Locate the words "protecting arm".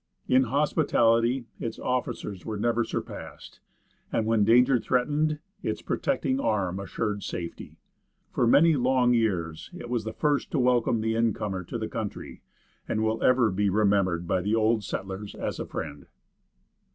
5.83-6.79